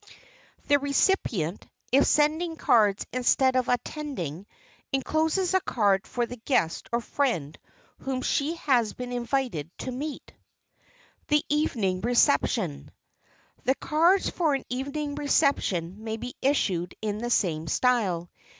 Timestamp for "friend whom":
7.01-8.23